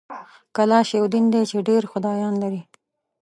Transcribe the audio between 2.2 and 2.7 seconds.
لري